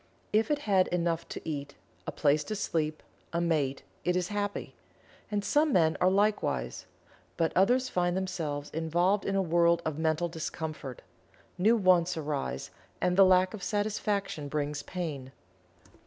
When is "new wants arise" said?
11.55-12.71